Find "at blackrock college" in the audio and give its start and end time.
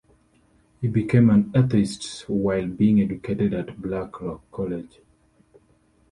3.53-4.99